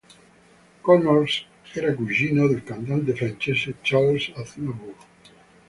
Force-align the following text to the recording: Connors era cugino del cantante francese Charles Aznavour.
Connors 0.81 1.45
era 1.75 1.93
cugino 1.95 2.47
del 2.49 2.63
cantante 2.63 3.13
francese 3.13 3.75
Charles 3.83 4.31
Aznavour. 4.35 4.95